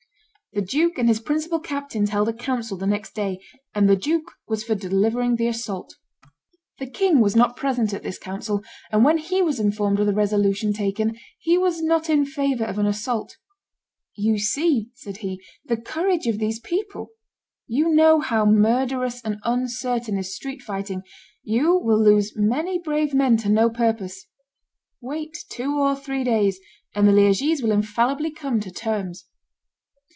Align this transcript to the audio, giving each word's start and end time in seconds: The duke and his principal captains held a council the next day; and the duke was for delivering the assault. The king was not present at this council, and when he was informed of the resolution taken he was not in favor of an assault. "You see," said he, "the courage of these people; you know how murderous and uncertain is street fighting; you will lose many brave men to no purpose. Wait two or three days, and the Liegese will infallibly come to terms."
The 0.53 0.61
duke 0.61 0.97
and 0.97 1.07
his 1.07 1.21
principal 1.21 1.61
captains 1.61 2.09
held 2.09 2.27
a 2.27 2.33
council 2.33 2.75
the 2.77 2.85
next 2.85 3.15
day; 3.15 3.39
and 3.73 3.87
the 3.87 3.95
duke 3.95 4.33
was 4.49 4.65
for 4.65 4.75
delivering 4.75 5.37
the 5.37 5.47
assault. 5.47 5.95
The 6.77 6.89
king 6.91 7.21
was 7.21 7.37
not 7.37 7.55
present 7.55 7.93
at 7.93 8.03
this 8.03 8.17
council, 8.17 8.61
and 8.91 9.05
when 9.05 9.17
he 9.17 9.41
was 9.41 9.61
informed 9.61 10.01
of 10.01 10.07
the 10.07 10.13
resolution 10.13 10.73
taken 10.73 11.17
he 11.39 11.57
was 11.57 11.81
not 11.81 12.09
in 12.09 12.25
favor 12.25 12.65
of 12.65 12.77
an 12.77 12.85
assault. 12.85 13.37
"You 14.17 14.37
see," 14.39 14.89
said 14.93 15.19
he, 15.19 15.41
"the 15.63 15.77
courage 15.77 16.27
of 16.27 16.37
these 16.37 16.59
people; 16.59 17.11
you 17.65 17.87
know 17.87 18.19
how 18.19 18.45
murderous 18.45 19.21
and 19.21 19.37
uncertain 19.45 20.17
is 20.17 20.35
street 20.35 20.61
fighting; 20.61 21.03
you 21.43 21.77
will 21.77 22.03
lose 22.03 22.33
many 22.35 22.77
brave 22.77 23.13
men 23.13 23.37
to 23.37 23.47
no 23.47 23.69
purpose. 23.69 24.27
Wait 24.99 25.45
two 25.49 25.77
or 25.79 25.95
three 25.95 26.25
days, 26.25 26.59
and 26.93 27.07
the 27.07 27.13
Liegese 27.13 27.61
will 27.63 27.71
infallibly 27.71 28.31
come 28.31 28.59
to 28.59 28.69
terms." 28.69 29.23